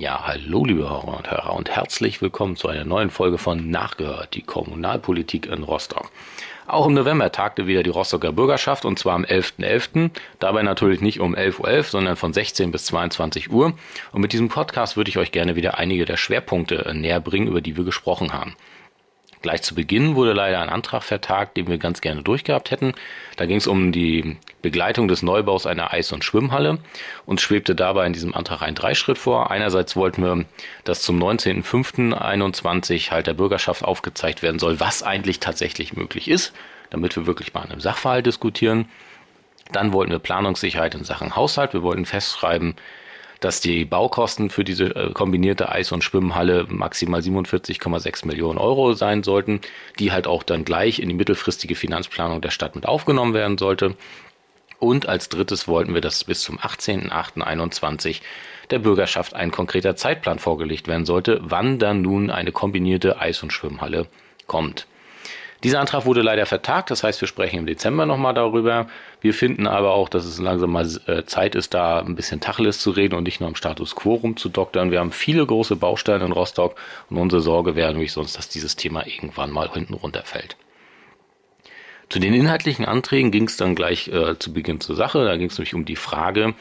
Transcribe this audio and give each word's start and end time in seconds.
Ja, 0.00 0.26
hallo 0.26 0.64
liebe 0.64 0.88
Hörer 0.88 1.18
und 1.18 1.30
Hörer 1.30 1.54
und 1.54 1.68
herzlich 1.68 2.22
willkommen 2.22 2.56
zu 2.56 2.68
einer 2.68 2.86
neuen 2.86 3.10
Folge 3.10 3.36
von 3.36 3.68
Nachgehört, 3.68 4.32
die 4.32 4.40
Kommunalpolitik 4.40 5.44
in 5.44 5.62
Rostock. 5.62 6.10
Auch 6.66 6.86
im 6.86 6.94
November 6.94 7.30
tagte 7.30 7.66
wieder 7.66 7.82
die 7.82 7.90
Rostocker 7.90 8.32
Bürgerschaft 8.32 8.86
und 8.86 8.98
zwar 8.98 9.14
am 9.14 9.24
11.11. 9.24 9.58
.11. 9.58 10.10
Dabei 10.38 10.62
natürlich 10.62 11.02
nicht 11.02 11.20
um 11.20 11.34
11.11 11.34 11.58
Uhr, 11.60 11.66
.11, 11.66 11.82
sondern 11.82 12.16
von 12.16 12.32
16 12.32 12.72
bis 12.72 12.86
22 12.86 13.50
Uhr. 13.50 13.74
Und 14.12 14.22
mit 14.22 14.32
diesem 14.32 14.48
Podcast 14.48 14.96
würde 14.96 15.10
ich 15.10 15.18
euch 15.18 15.32
gerne 15.32 15.54
wieder 15.54 15.76
einige 15.76 16.06
der 16.06 16.16
Schwerpunkte 16.16 16.90
näher 16.94 17.20
bringen, 17.20 17.48
über 17.48 17.60
die 17.60 17.76
wir 17.76 17.84
gesprochen 17.84 18.32
haben. 18.32 18.56
Gleich 19.42 19.62
zu 19.62 19.74
Beginn 19.74 20.16
wurde 20.16 20.34
leider 20.34 20.60
ein 20.60 20.68
Antrag 20.68 21.02
vertagt, 21.02 21.56
den 21.56 21.66
wir 21.66 21.78
ganz 21.78 22.02
gerne 22.02 22.22
durchgehabt 22.22 22.70
hätten. 22.70 22.92
Da 23.36 23.46
ging 23.46 23.56
es 23.56 23.66
um 23.66 23.90
die 23.90 24.36
Begleitung 24.60 25.08
des 25.08 25.22
Neubaus 25.22 25.64
einer 25.64 25.94
Eis- 25.94 26.12
und 26.12 26.24
Schwimmhalle. 26.24 26.78
Uns 27.24 27.40
schwebte 27.40 27.74
dabei 27.74 28.06
in 28.06 28.12
diesem 28.12 28.34
Antrag 28.34 28.60
ein 28.60 28.74
Dreischritt 28.74 29.16
vor. 29.16 29.50
Einerseits 29.50 29.96
wollten 29.96 30.22
wir, 30.22 30.44
dass 30.84 31.00
zum 31.00 31.18
19.05.21 31.22 33.10
halt 33.10 33.26
der 33.26 33.34
Bürgerschaft 33.34 33.82
aufgezeigt 33.82 34.42
werden 34.42 34.58
soll, 34.58 34.78
was 34.78 35.02
eigentlich 35.02 35.40
tatsächlich 35.40 35.96
möglich 35.96 36.28
ist, 36.28 36.52
damit 36.90 37.16
wir 37.16 37.26
wirklich 37.26 37.54
mal 37.54 37.62
an 37.62 37.70
einem 37.70 37.80
Sachverhalt 37.80 38.26
diskutieren. 38.26 38.90
Dann 39.72 39.94
wollten 39.94 40.12
wir 40.12 40.18
Planungssicherheit 40.18 40.94
in 40.94 41.04
Sachen 41.04 41.34
Haushalt. 41.34 41.72
Wir 41.72 41.82
wollten 41.82 42.04
festschreiben, 42.04 42.74
dass 43.40 43.60
die 43.60 43.84
Baukosten 43.84 44.50
für 44.50 44.64
diese 44.64 44.94
äh, 44.94 45.12
kombinierte 45.12 45.70
Eis- 45.70 45.92
und 45.92 46.04
Schwimmhalle 46.04 46.66
maximal 46.68 47.20
47,6 47.20 48.26
Millionen 48.26 48.58
Euro 48.58 48.92
sein 48.92 49.22
sollten, 49.22 49.60
die 49.98 50.12
halt 50.12 50.26
auch 50.26 50.42
dann 50.42 50.64
gleich 50.64 51.00
in 51.00 51.08
die 51.08 51.14
mittelfristige 51.14 51.74
Finanzplanung 51.74 52.40
der 52.40 52.50
Stadt 52.50 52.74
mit 52.74 52.86
aufgenommen 52.86 53.34
werden 53.34 53.58
sollte. 53.58 53.96
Und 54.78 55.08
als 55.08 55.28
drittes 55.28 55.68
wollten 55.68 55.94
wir, 55.94 56.00
dass 56.00 56.24
bis 56.24 56.42
zum 56.42 56.58
18.08.21 56.58 58.20
der 58.70 58.78
Bürgerschaft 58.78 59.34
ein 59.34 59.50
konkreter 59.50 59.96
Zeitplan 59.96 60.38
vorgelegt 60.38 60.86
werden 60.86 61.04
sollte, 61.04 61.40
wann 61.42 61.78
dann 61.78 62.02
nun 62.02 62.30
eine 62.30 62.52
kombinierte 62.52 63.18
Eis- 63.18 63.42
und 63.42 63.52
Schwimmhalle 63.52 64.06
kommt. 64.46 64.86
Dieser 65.62 65.80
Antrag 65.80 66.06
wurde 66.06 66.22
leider 66.22 66.46
vertagt, 66.46 66.90
das 66.90 67.02
heißt, 67.02 67.20
wir 67.20 67.28
sprechen 67.28 67.58
im 67.58 67.66
Dezember 67.66 68.06
nochmal 68.06 68.32
darüber. 68.32 68.86
Wir 69.20 69.34
finden 69.34 69.66
aber 69.66 69.92
auch, 69.92 70.08
dass 70.08 70.24
es 70.24 70.38
langsam 70.38 70.70
mal 70.70 70.88
äh, 71.06 71.24
Zeit 71.24 71.54
ist, 71.54 71.74
da 71.74 72.00
ein 72.00 72.14
bisschen 72.14 72.40
Tacheles 72.40 72.80
zu 72.80 72.90
reden 72.90 73.14
und 73.14 73.24
nicht 73.24 73.40
nur 73.40 73.48
am 73.48 73.54
Status 73.54 73.94
quo 73.94 74.14
rumzudoktern. 74.14 74.90
Wir 74.90 75.00
haben 75.00 75.12
viele 75.12 75.44
große 75.44 75.76
Baustellen 75.76 76.22
in 76.22 76.32
Rostock 76.32 76.76
und 77.10 77.18
unsere 77.18 77.42
Sorge 77.42 77.76
wäre 77.76 77.92
nämlich 77.92 78.12
sonst, 78.12 78.38
dass 78.38 78.48
dieses 78.48 78.76
Thema 78.76 79.06
irgendwann 79.06 79.50
mal 79.50 79.70
hinten 79.70 79.94
runterfällt. 79.94 80.56
Zu 82.08 82.18
den 82.18 82.34
inhaltlichen 82.34 82.86
Anträgen 82.86 83.30
ging 83.30 83.46
es 83.46 83.56
dann 83.58 83.74
gleich 83.74 84.08
äh, 84.08 84.38
zu 84.38 84.52
Beginn 84.52 84.80
zur 84.80 84.96
Sache. 84.96 85.24
Da 85.24 85.36
ging 85.36 85.48
es 85.48 85.58
nämlich 85.58 85.74
um 85.74 85.84
die 85.84 85.96
Frage, 85.96 86.54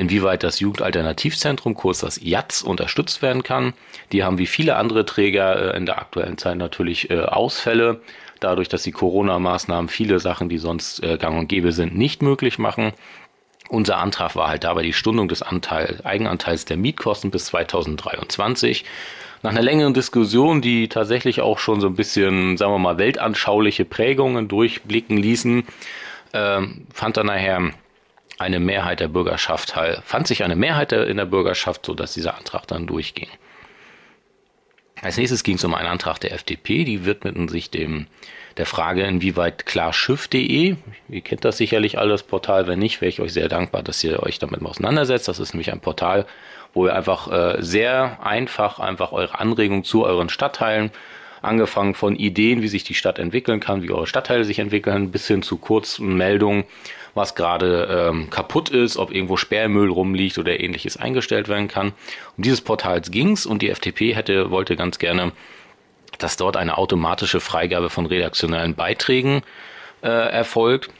inwieweit 0.00 0.42
das 0.42 0.60
Jugendalternativzentrum, 0.60 1.74
kurz 1.74 2.00
das 2.00 2.20
JATZ, 2.22 2.62
unterstützt 2.62 3.22
werden 3.22 3.42
kann. 3.42 3.74
Die 4.12 4.24
haben 4.24 4.38
wie 4.38 4.46
viele 4.46 4.76
andere 4.76 5.04
Träger 5.04 5.74
äh, 5.74 5.76
in 5.76 5.86
der 5.86 5.98
aktuellen 5.98 6.38
Zeit 6.38 6.56
natürlich 6.56 7.10
äh, 7.10 7.20
Ausfälle, 7.20 8.00
dadurch, 8.40 8.68
dass 8.68 8.82
die 8.82 8.92
Corona-Maßnahmen 8.92 9.88
viele 9.88 10.18
Sachen, 10.18 10.48
die 10.48 10.58
sonst 10.58 11.00
gang 11.00 11.38
und 11.38 11.48
gäbe 11.48 11.70
sind, 11.70 11.96
nicht 11.96 12.22
möglich 12.22 12.58
machen. 12.58 12.92
Unser 13.68 13.98
Antrag 13.98 14.34
war 14.34 14.48
halt 14.48 14.64
dabei 14.64 14.82
die 14.82 14.92
Stundung 14.92 15.28
des 15.28 15.42
Anteil, 15.42 16.00
Eigenanteils 16.02 16.64
der 16.64 16.76
Mietkosten 16.76 17.30
bis 17.30 17.46
2023. 17.46 18.84
Nach 19.42 19.50
einer 19.50 19.62
längeren 19.62 19.94
Diskussion, 19.94 20.60
die 20.60 20.88
tatsächlich 20.88 21.40
auch 21.40 21.58
schon 21.58 21.80
so 21.80 21.88
ein 21.88 21.94
bisschen, 21.94 22.56
sagen 22.56 22.72
wir 22.72 22.78
mal, 22.78 22.98
weltanschauliche 22.98 23.84
Prägungen 23.84 24.46
durchblicken 24.46 25.16
ließen, 25.16 25.64
äh, 26.32 26.60
fand 26.92 27.16
dann 27.16 27.26
nachher 27.26 27.72
eine 28.42 28.60
Mehrheit 28.60 29.00
der 29.00 29.08
Bürgerschaft 29.08 29.76
halt, 29.76 30.02
fand 30.04 30.26
sich 30.26 30.44
eine 30.44 30.56
Mehrheit 30.56 30.92
in 30.92 31.16
der 31.16 31.24
Bürgerschaft, 31.24 31.86
so 31.86 31.94
dass 31.94 32.14
dieser 32.14 32.36
Antrag 32.36 32.66
dann 32.66 32.86
durchging. 32.86 33.28
Als 35.00 35.16
nächstes 35.16 35.42
ging 35.42 35.56
es 35.56 35.64
um 35.64 35.74
einen 35.74 35.88
Antrag 35.88 36.18
der 36.20 36.32
FDP, 36.32 36.84
die 36.84 37.04
widmeten 37.04 37.48
sich 37.48 37.70
dem 37.70 38.06
der 38.56 38.66
Frage, 38.66 39.02
inwieweit 39.02 39.66
klarschiff.de, 39.66 40.76
ihr 41.08 41.20
kennt 41.22 41.44
das 41.44 41.56
sicherlich 41.56 41.98
alles 41.98 42.22
Portal, 42.22 42.66
wenn 42.66 42.78
nicht, 42.78 43.00
wäre 43.00 43.08
ich 43.08 43.20
euch 43.20 43.32
sehr 43.32 43.48
dankbar, 43.48 43.82
dass 43.82 44.04
ihr 44.04 44.22
euch 44.22 44.38
damit 44.38 44.60
mal 44.60 44.70
auseinandersetzt. 44.70 45.26
Das 45.26 45.40
ist 45.40 45.54
nämlich 45.54 45.72
ein 45.72 45.80
Portal, 45.80 46.26
wo 46.74 46.86
ihr 46.86 46.94
einfach 46.94 47.30
äh, 47.32 47.62
sehr 47.62 48.24
einfach 48.24 48.78
einfach 48.78 49.12
eure 49.12 49.38
Anregungen 49.38 49.84
zu 49.84 50.04
euren 50.04 50.28
Stadtteilen, 50.28 50.90
angefangen 51.42 51.94
von 51.94 52.16
Ideen, 52.16 52.62
wie 52.62 52.68
sich 52.68 52.84
die 52.84 52.94
Stadt 52.94 53.18
entwickeln 53.18 53.60
kann, 53.60 53.82
wie 53.82 53.90
eure 53.90 54.06
Stadtteile 54.06 54.44
sich 54.44 54.58
entwickeln, 54.58 55.10
bis 55.10 55.26
hin 55.26 55.42
zu 55.42 55.56
kurzen 55.58 56.16
Meldungen, 56.16 56.64
was 57.14 57.34
gerade 57.34 58.08
ähm, 58.10 58.30
kaputt 58.30 58.70
ist, 58.70 58.96
ob 58.96 59.12
irgendwo 59.12 59.36
Sperrmüll 59.36 59.90
rumliegt 59.90 60.38
oder 60.38 60.58
ähnliches 60.58 60.96
eingestellt 60.96 61.48
werden 61.48 61.68
kann. 61.68 61.92
Um 62.36 62.44
dieses 62.44 62.60
Portals 62.60 63.10
ging's 63.10 63.44
und 63.44 63.62
die 63.62 63.70
FDP 63.70 64.14
hätte, 64.14 64.50
wollte 64.50 64.76
ganz 64.76 64.98
gerne, 64.98 65.32
dass 66.18 66.36
dort 66.36 66.56
eine 66.56 66.78
automatische 66.78 67.40
Freigabe 67.40 67.90
von 67.90 68.06
redaktionellen 68.06 68.74
Beiträgen 68.74 69.42
äh, 70.02 70.08
erfolgt. 70.08 70.90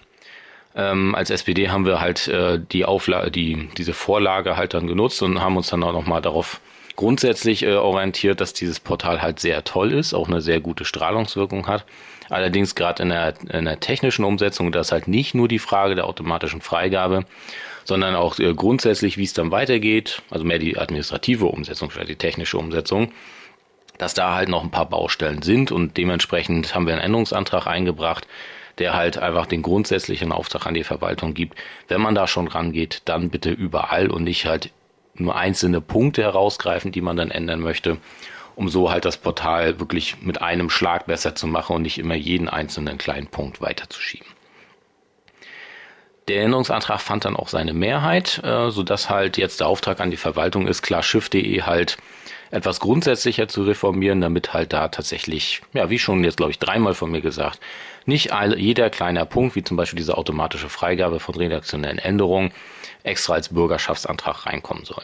Ähm, 0.75 1.15
als 1.15 1.31
SPD 1.31 1.69
haben 1.69 1.87
wir 1.87 2.01
halt 2.01 2.29
äh, 2.29 2.59
die 2.59 2.85
Auflage, 2.85 3.31
die, 3.31 3.69
diese 3.77 3.93
Vorlage 3.93 4.57
halt 4.57 4.75
dann 4.75 4.87
genutzt 4.87 5.23
und 5.23 5.41
haben 5.41 5.57
uns 5.57 5.69
dann 5.69 5.83
auch 5.83 5.93
nochmal 5.93 6.23
darauf 6.23 6.61
grundsätzlich 6.97 7.63
äh, 7.63 7.75
orientiert, 7.75 8.41
dass 8.41 8.53
dieses 8.53 8.81
Portal 8.81 9.23
halt 9.23 9.41
sehr 9.41 9.65
toll 9.65 9.93
ist, 9.93 10.15
auch 10.15 10.29
eine 10.29 10.41
sehr 10.41 10.61
gute 10.61 10.85
Strahlungswirkung 10.85 11.67
hat. 11.67 11.85
Allerdings 12.29 12.75
gerade 12.75 13.03
in 13.03 13.11
der, 13.11 13.35
in 13.51 13.65
der 13.65 13.81
technischen 13.81 14.25
Umsetzung, 14.25 14.73
das 14.73 14.89
ist 14.89 14.93
halt 14.93 15.09
nicht 15.09 15.35
nur 15.35 15.49
die 15.49 15.59
Frage 15.59 15.95
der 15.95 16.07
automatischen 16.07 16.61
Freigabe, 16.61 17.25
sondern 17.85 18.15
auch 18.15 18.39
äh, 18.39 18.55
grundsätzlich, 18.55 19.19
wie 19.19 19.25
es 19.25 19.33
dann 19.33 19.51
weitergeht, 19.51 20.23
also 20.31 20.45
mehr 20.45 20.59
die 20.59 20.79
administrative 20.79 21.47
Umsetzung 21.47 21.91
statt 21.91 22.09
die 22.09 22.17
technische 22.17 22.59
Umsetzung, 22.59 23.13
dass 23.99 24.15
da 24.15 24.35
halt 24.35 24.49
noch 24.49 24.63
ein 24.63 24.71
paar 24.71 24.89
Baustellen 24.89 25.43
sind 25.43 25.73
und 25.73 25.97
dementsprechend 25.97 26.75
haben 26.75 26.87
wir 26.87 26.95
einen 26.95 27.03
Änderungsantrag 27.03 27.67
eingebracht, 27.67 28.27
der 28.79 28.95
halt 28.95 29.19
einfach 29.19 29.47
den 29.47 29.63
grundsätzlichen 29.63 30.33
Auftrag 30.33 30.67
an 30.67 30.75
die 30.75 30.85
Verwaltung 30.85 31.35
gibt. 31.35 31.59
Wenn 31.89 32.01
man 32.01 32.15
da 32.15 32.27
schon 32.27 32.49
rangeht, 32.49 33.03
dann 33.05 33.31
bitte 33.31 33.51
überall 33.51 34.11
und 34.11 34.25
nicht 34.25 34.47
halt 34.47 34.71
nur 35.23 35.37
einzelne 35.37 35.81
Punkte 35.81 36.23
herausgreifen, 36.23 36.93
die 36.93 37.01
man 37.01 37.17
dann 37.17 37.31
ändern 37.31 37.61
möchte, 37.61 37.99
um 38.55 38.69
so 38.69 38.91
halt 38.91 39.05
das 39.05 39.17
Portal 39.17 39.81
wirklich 39.81 40.21
mit 40.21 40.43
einem 40.43 40.71
Schlag 40.71 41.07
besser 41.07 41.35
zu 41.35 41.47
machen 41.47 41.77
und 41.77 41.83
nicht 41.83 41.99
immer 41.99 42.15
jeden 42.15 42.49
einzelnen 42.49 42.99
kleinen 42.99 43.29
Punkt 43.29 43.61
weiterzuschieben. 43.61 44.29
Der 46.29 46.45
Änderungsantrag 46.45 47.01
fand 47.01 47.25
dann 47.25 47.37
auch 47.37 47.49
seine 47.49 47.73
Mehrheit, 47.73 48.41
äh, 48.45 48.71
sodass 48.71 49.11
halt 49.11 49.37
jetzt 49.37 49.61
der 49.61 49.67
Auftrag 49.67 50.01
an 50.01 50.11
die 50.11 50.17
Verwaltung 50.17 50.69
ist, 50.69 50.83
klar 50.83 51.03
Schiff.de 51.03 51.63
halt 51.63 51.97
etwas 52.53 52.81
grundsätzlicher 52.81 53.49
zu 53.49 53.63
reformieren, 53.65 54.21
damit 54.21 54.53
halt 54.53 54.73
da 54.73 54.89
tatsächlich, 54.89 55.63
ja, 55.73 55.91
wie 55.91 55.99
schon 55.99 56.23
jetzt 56.23 56.37
glaube 56.37 56.53
ich 56.53 56.59
dreimal 56.59 56.95
von 56.95 57.11
mir 57.11 57.23
gesagt, 57.23 57.61
nicht 58.07 58.33
all, 58.33 58.59
jeder 58.59 58.91
kleiner 58.91 59.25
Punkt, 59.25 59.57
wie 59.57 59.65
zum 59.65 59.77
Beispiel 59.77 59.97
diese 59.97 60.17
automatische 60.17 60.69
Freigabe 60.69 61.21
von 61.21 61.35
redaktionellen 61.35 61.99
Änderungen, 61.99 62.53
extra 63.03 63.35
als 63.35 63.51
Bürgerschaftsantrag 63.51 64.47
reinkommen 64.47 64.85
soll. 64.85 65.03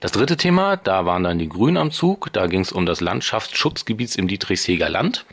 Das 0.00 0.10
dritte 0.10 0.36
Thema, 0.36 0.76
da 0.76 1.06
waren 1.06 1.22
dann 1.22 1.38
die 1.38 1.48
Grünen 1.48 1.76
am 1.76 1.92
Zug. 1.92 2.32
Da 2.32 2.48
ging 2.48 2.60
es 2.60 2.72
um 2.72 2.86
das 2.86 3.00
Landschaftsschutzgebiet 3.00 4.16
im 4.16 4.26
Dietrichsheger 4.26 4.88
Land. 4.88 5.24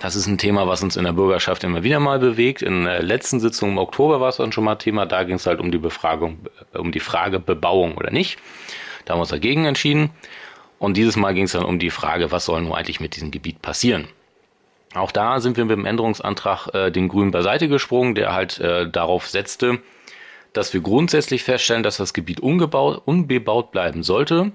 Das 0.00 0.16
ist 0.16 0.26
ein 0.26 0.38
Thema, 0.38 0.66
was 0.66 0.82
uns 0.82 0.96
in 0.96 1.04
der 1.04 1.12
Bürgerschaft 1.12 1.64
immer 1.64 1.82
wieder 1.82 2.00
mal 2.00 2.18
bewegt. 2.18 2.62
In 2.62 2.84
der 2.84 3.02
letzten 3.02 3.40
Sitzung 3.40 3.72
im 3.72 3.78
Oktober 3.78 4.22
war 4.22 4.30
es 4.30 4.36
dann 4.36 4.52
schon 4.52 4.64
mal 4.64 4.76
Thema. 4.76 5.04
Da 5.04 5.24
ging 5.24 5.36
es 5.36 5.46
halt 5.46 5.60
um 5.60 5.70
die 5.70 5.78
Befragung, 5.78 6.38
um 6.72 6.92
die 6.92 7.00
Frage 7.00 7.40
Bebauung 7.40 7.96
oder 7.96 8.10
nicht. 8.10 8.38
Da 9.04 9.12
haben 9.12 9.18
wir 9.18 9.22
uns 9.22 9.30
dagegen 9.30 9.66
entschieden. 9.66 10.10
Und 10.78 10.96
dieses 10.96 11.16
Mal 11.16 11.34
ging 11.34 11.44
es 11.44 11.52
dann 11.52 11.64
um 11.64 11.78
die 11.78 11.90
Frage, 11.90 12.32
was 12.32 12.46
soll 12.46 12.62
nun 12.62 12.72
eigentlich 12.72 13.00
mit 13.00 13.16
diesem 13.16 13.30
Gebiet 13.30 13.60
passieren? 13.60 14.08
Auch 14.94 15.12
da 15.12 15.40
sind 15.40 15.56
wir 15.56 15.64
mit 15.64 15.76
dem 15.76 15.84
Änderungsantrag 15.84 16.74
äh, 16.74 16.90
den 16.90 17.08
Grünen 17.08 17.30
beiseite 17.30 17.68
gesprungen, 17.68 18.14
der 18.14 18.32
halt 18.34 18.58
äh, 18.58 18.88
darauf 18.88 19.28
setzte, 19.28 19.80
dass 20.52 20.72
wir 20.72 20.80
grundsätzlich 20.80 21.44
feststellen, 21.44 21.82
dass 21.82 21.98
das 21.98 22.14
Gebiet 22.14 22.40
ungebaut, 22.40 23.02
unbebaut 23.04 23.70
bleiben 23.70 24.02
sollte. 24.02 24.52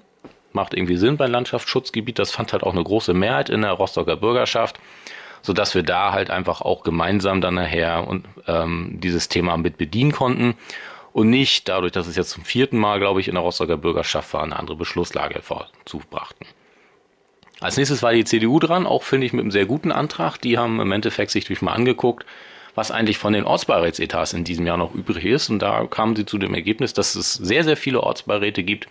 Macht 0.51 0.73
irgendwie 0.73 0.97
Sinn 0.97 1.17
bei 1.17 1.27
Landschaftsschutzgebiet. 1.27 2.19
Das 2.19 2.31
fand 2.31 2.53
halt 2.53 2.63
auch 2.63 2.73
eine 2.73 2.83
große 2.83 3.13
Mehrheit 3.13 3.49
in 3.49 3.61
der 3.61 3.71
Rostocker 3.71 4.15
Bürgerschaft, 4.15 4.79
sodass 5.41 5.75
wir 5.75 5.83
da 5.83 6.11
halt 6.11 6.29
einfach 6.29 6.61
auch 6.61 6.83
gemeinsam 6.83 7.41
dann 7.41 7.55
nachher 7.55 8.07
und, 8.07 8.25
ähm, 8.47 8.99
dieses 9.01 9.29
Thema 9.29 9.57
mit 9.57 9.77
bedienen 9.77 10.11
konnten 10.11 10.55
und 11.11 11.29
nicht 11.29 11.69
dadurch, 11.69 11.91
dass 11.91 12.07
es 12.07 12.15
jetzt 12.15 12.31
zum 12.31 12.43
vierten 12.43 12.77
Mal, 12.77 12.99
glaube 12.99 13.19
ich, 13.21 13.27
in 13.27 13.35
der 13.35 13.43
Rostocker 13.43 13.77
Bürgerschaft 13.77 14.33
war, 14.33 14.43
eine 14.43 14.57
andere 14.57 14.77
Beschlusslage 14.77 15.41
vorzubrachten. 15.41 16.47
Als 17.63 17.77
nächstes 17.77 18.03
war 18.03 18.11
die 18.11 18.25
CDU 18.25 18.59
dran, 18.59 18.85
auch 18.85 19.03
finde 19.03 19.25
ich 19.25 19.31
mit 19.31 19.39
einem 19.39 19.51
sehr 19.51 19.65
guten 19.65 19.93
Antrag. 19.93 20.37
Die 20.37 20.57
haben 20.57 20.81
im 20.81 20.91
Endeffekt 20.91 21.31
sich 21.31 21.45
durch 21.45 21.61
mal 21.61 21.71
angeguckt, 21.71 22.25
was 22.75 22.91
eigentlich 22.91 23.17
von 23.17 23.31
den 23.31 23.45
Ortsbeirätsetats 23.45 24.33
in 24.33 24.43
diesem 24.43 24.67
Jahr 24.67 24.75
noch 24.75 24.93
übrig 24.93 25.23
ist. 25.23 25.49
Und 25.49 25.59
da 25.59 25.85
kamen 25.85 26.13
sie 26.17 26.25
zu 26.25 26.37
dem 26.37 26.53
Ergebnis, 26.53 26.91
dass 26.91 27.15
es 27.15 27.35
sehr, 27.35 27.63
sehr 27.63 27.77
viele 27.77 28.03
Ortsbeiräte 28.03 28.63
gibt, 28.63 28.89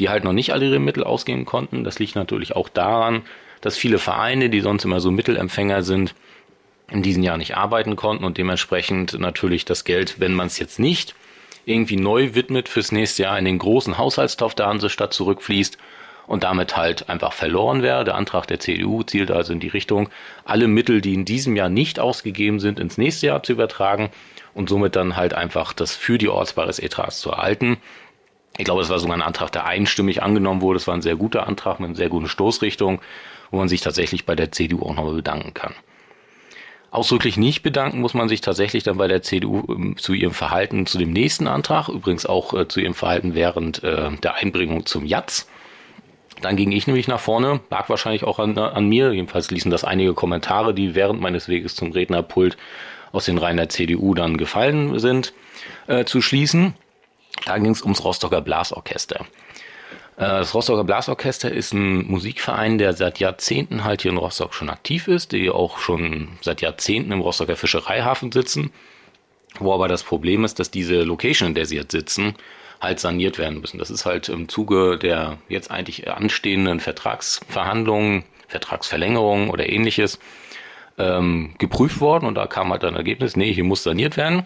die 0.00 0.08
halt 0.08 0.24
noch 0.24 0.32
nicht 0.32 0.52
alle 0.52 0.66
ihre 0.66 0.80
Mittel 0.80 1.04
ausgeben 1.04 1.44
konnten. 1.44 1.84
Das 1.84 2.00
liegt 2.00 2.16
natürlich 2.16 2.56
auch 2.56 2.68
daran, 2.68 3.22
dass 3.60 3.76
viele 3.76 4.00
Vereine, 4.00 4.50
die 4.50 4.60
sonst 4.60 4.84
immer 4.84 4.98
so 4.98 5.12
Mittelempfänger 5.12 5.84
sind, 5.84 6.16
in 6.90 7.04
diesem 7.04 7.22
Jahr 7.22 7.36
nicht 7.36 7.56
arbeiten 7.56 7.94
konnten 7.94 8.24
und 8.24 8.38
dementsprechend 8.38 9.20
natürlich 9.20 9.66
das 9.66 9.84
Geld, 9.84 10.18
wenn 10.18 10.34
man 10.34 10.48
es 10.48 10.58
jetzt 10.58 10.80
nicht 10.80 11.14
irgendwie 11.64 11.96
neu 11.96 12.34
widmet 12.34 12.68
fürs 12.68 12.90
nächste 12.90 13.22
Jahr 13.22 13.38
in 13.38 13.44
den 13.44 13.58
großen 13.58 13.98
Haushaltstopf 13.98 14.56
der 14.56 14.66
Hansestadt 14.66 15.12
zurückfließt 15.12 15.78
und 16.30 16.44
damit 16.44 16.76
halt 16.76 17.08
einfach 17.08 17.32
verloren 17.32 17.82
wäre. 17.82 18.04
Der 18.04 18.14
Antrag 18.14 18.46
der 18.46 18.60
CDU 18.60 19.02
zielt 19.02 19.32
also 19.32 19.52
in 19.52 19.58
die 19.58 19.66
Richtung, 19.66 20.10
alle 20.44 20.68
Mittel, 20.68 21.00
die 21.00 21.12
in 21.12 21.24
diesem 21.24 21.56
Jahr 21.56 21.68
nicht 21.68 21.98
ausgegeben 21.98 22.60
sind, 22.60 22.78
ins 22.78 22.98
nächste 22.98 23.26
Jahr 23.26 23.42
zu 23.42 23.50
übertragen 23.50 24.10
und 24.54 24.68
somit 24.68 24.94
dann 24.94 25.16
halt 25.16 25.34
einfach 25.34 25.72
das 25.72 25.96
für 25.96 26.18
die 26.18 26.28
Ortsbares-Etats 26.28 27.18
zu 27.18 27.30
erhalten. 27.30 27.78
Ich 28.58 28.64
glaube, 28.64 28.80
es 28.80 28.90
war 28.90 29.00
sogar 29.00 29.16
ein 29.16 29.22
Antrag, 29.22 29.50
der 29.50 29.66
einstimmig 29.66 30.22
angenommen 30.22 30.60
wurde. 30.60 30.76
Es 30.76 30.86
war 30.86 30.94
ein 30.94 31.02
sehr 31.02 31.16
guter 31.16 31.48
Antrag 31.48 31.80
mit 31.80 31.88
einer 31.88 31.96
sehr 31.96 32.08
guten 32.08 32.28
Stoßrichtung, 32.28 33.00
wo 33.50 33.56
man 33.56 33.68
sich 33.68 33.80
tatsächlich 33.80 34.24
bei 34.24 34.36
der 34.36 34.52
CDU 34.52 34.84
auch 34.84 34.94
nochmal 34.94 35.14
bedanken 35.14 35.52
kann. 35.52 35.74
Ausdrücklich 36.92 37.38
nicht 37.38 37.62
bedanken 37.62 38.00
muss 38.00 38.14
man 38.14 38.28
sich 38.28 38.40
tatsächlich 38.40 38.84
dann 38.84 38.98
bei 38.98 39.08
der 39.08 39.22
CDU 39.22 39.64
ähm, 39.68 39.96
zu 39.96 40.12
ihrem 40.12 40.32
Verhalten 40.32 40.86
zu 40.86 40.96
dem 40.96 41.12
nächsten 41.12 41.48
Antrag, 41.48 41.88
übrigens 41.88 42.24
auch 42.24 42.54
äh, 42.54 42.68
zu 42.68 42.78
ihrem 42.78 42.94
Verhalten 42.94 43.34
während 43.34 43.82
äh, 43.82 44.12
der 44.12 44.36
Einbringung 44.36 44.86
zum 44.86 45.04
JATS. 45.04 45.48
Dann 46.42 46.56
ging 46.56 46.72
ich 46.72 46.86
nämlich 46.86 47.08
nach 47.08 47.20
vorne, 47.20 47.60
lag 47.70 47.88
wahrscheinlich 47.88 48.24
auch 48.24 48.38
an, 48.38 48.56
an 48.56 48.88
mir, 48.88 49.12
jedenfalls 49.12 49.50
ließen 49.50 49.70
das 49.70 49.84
einige 49.84 50.14
Kommentare, 50.14 50.74
die 50.74 50.94
während 50.94 51.20
meines 51.20 51.48
Weges 51.48 51.74
zum 51.74 51.92
Rednerpult 51.92 52.56
aus 53.12 53.24
den 53.24 53.38
Reihen 53.38 53.56
der 53.56 53.68
CDU 53.68 54.14
dann 54.14 54.36
gefallen 54.36 54.98
sind, 54.98 55.32
äh, 55.86 56.04
zu 56.04 56.22
schließen. 56.22 56.74
Da 57.44 57.58
ging 57.58 57.72
es 57.72 57.82
ums 57.82 58.04
Rostocker 58.04 58.40
Blasorchester. 58.40 59.26
Äh, 60.16 60.26
das 60.40 60.54
Rostocker 60.54 60.84
Blasorchester 60.84 61.50
ist 61.50 61.72
ein 61.72 62.06
Musikverein, 62.06 62.78
der 62.78 62.92
seit 62.92 63.18
Jahrzehnten 63.18 63.84
halt 63.84 64.02
hier 64.02 64.12
in 64.12 64.18
Rostock 64.18 64.54
schon 64.54 64.70
aktiv 64.70 65.08
ist, 65.08 65.32
die 65.32 65.50
auch 65.50 65.78
schon 65.78 66.28
seit 66.42 66.60
Jahrzehnten 66.60 67.12
im 67.12 67.20
Rostocker 67.20 67.56
Fischereihafen 67.56 68.30
sitzen. 68.32 68.70
Wo 69.58 69.74
aber 69.74 69.88
das 69.88 70.04
Problem 70.04 70.44
ist, 70.44 70.60
dass 70.60 70.70
diese 70.70 71.02
Location, 71.02 71.48
in 71.48 71.54
der 71.54 71.66
sie 71.66 71.76
jetzt 71.76 71.90
sitzen, 71.90 72.34
halt 72.80 73.00
saniert 73.00 73.38
werden 73.38 73.60
müssen. 73.60 73.78
Das 73.78 73.90
ist 73.90 74.06
halt 74.06 74.28
im 74.28 74.48
Zuge 74.48 74.98
der 74.98 75.38
jetzt 75.48 75.70
eigentlich 75.70 76.08
anstehenden 76.10 76.80
Vertragsverhandlungen, 76.80 78.24
Vertragsverlängerungen 78.48 79.50
oder 79.50 79.68
ähnliches 79.68 80.18
ähm, 80.98 81.54
geprüft 81.58 82.00
worden 82.00 82.26
und 82.26 82.34
da 82.34 82.46
kam 82.46 82.70
halt 82.70 82.84
ein 82.84 82.96
Ergebnis, 82.96 83.36
nee, 83.36 83.52
hier 83.52 83.64
muss 83.64 83.82
saniert 83.82 84.16
werden. 84.16 84.44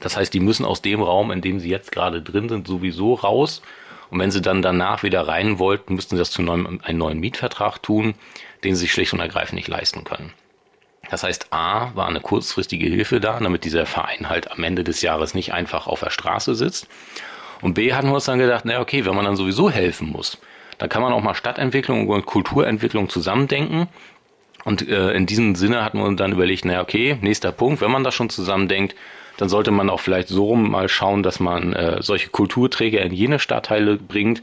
Das 0.00 0.16
heißt, 0.16 0.32
die 0.32 0.40
müssen 0.40 0.64
aus 0.64 0.80
dem 0.80 1.02
Raum, 1.02 1.30
in 1.30 1.42
dem 1.42 1.60
sie 1.60 1.68
jetzt 1.68 1.92
gerade 1.92 2.22
drin 2.22 2.48
sind, 2.48 2.66
sowieso 2.66 3.14
raus 3.14 3.62
und 4.10 4.18
wenn 4.18 4.30
sie 4.30 4.42
dann 4.42 4.62
danach 4.62 5.02
wieder 5.02 5.26
rein 5.26 5.58
wollten, 5.58 5.94
müssten 5.94 6.16
sie 6.16 6.20
das 6.20 6.30
zu 6.30 6.42
einem, 6.42 6.80
einen 6.82 6.98
neuen 6.98 7.20
Mietvertrag 7.20 7.82
tun, 7.82 8.14
den 8.64 8.74
sie 8.74 8.82
sich 8.82 8.92
schlicht 8.92 9.12
und 9.12 9.20
ergreifend 9.20 9.54
nicht 9.54 9.68
leisten 9.68 10.04
können. 10.04 10.32
Das 11.10 11.22
heißt, 11.22 11.52
A 11.52 11.94
war 11.94 12.08
eine 12.08 12.20
kurzfristige 12.20 12.86
Hilfe 12.86 13.20
da, 13.20 13.38
damit 13.40 13.64
dieser 13.64 13.86
Verein 13.86 14.28
halt 14.28 14.50
am 14.52 14.62
Ende 14.62 14.84
des 14.84 15.02
Jahres 15.02 15.34
nicht 15.34 15.52
einfach 15.52 15.86
auf 15.86 16.00
der 16.00 16.10
Straße 16.10 16.54
sitzt. 16.54 16.88
Und 17.62 17.74
B 17.74 17.92
hatten 17.92 18.08
wir 18.08 18.14
uns 18.14 18.24
dann 18.24 18.38
gedacht, 18.38 18.64
na 18.64 18.80
okay, 18.80 19.04
wenn 19.04 19.14
man 19.14 19.24
dann 19.24 19.36
sowieso 19.36 19.70
helfen 19.70 20.08
muss, 20.08 20.38
dann 20.78 20.88
kann 20.88 21.02
man 21.02 21.12
auch 21.12 21.22
mal 21.22 21.34
Stadtentwicklung 21.34 22.08
und 22.08 22.26
Kulturentwicklung 22.26 23.08
zusammendenken. 23.08 23.88
Und 24.64 24.86
äh, 24.88 25.12
in 25.12 25.26
diesem 25.26 25.54
Sinne 25.54 25.84
hatten 25.84 25.98
wir 25.98 26.04
uns 26.04 26.18
dann 26.18 26.32
überlegt, 26.32 26.64
na 26.64 26.80
okay, 26.80 27.16
nächster 27.20 27.52
Punkt, 27.52 27.80
wenn 27.80 27.90
man 27.90 28.04
das 28.04 28.14
schon 28.14 28.30
zusammendenkt, 28.30 28.94
dann 29.36 29.48
sollte 29.48 29.70
man 29.70 29.88
auch 29.88 30.00
vielleicht 30.00 30.28
so 30.28 30.46
rum 30.46 30.70
mal 30.70 30.88
schauen, 30.88 31.22
dass 31.22 31.40
man 31.40 31.72
äh, 31.72 32.02
solche 32.02 32.28
Kulturträger 32.28 33.00
in 33.00 33.12
jene 33.12 33.38
Stadtteile 33.38 33.96
bringt, 33.96 34.42